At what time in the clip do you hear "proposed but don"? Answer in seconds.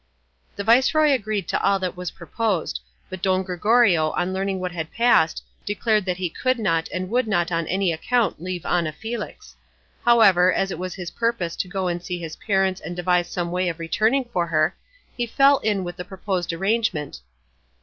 2.09-3.43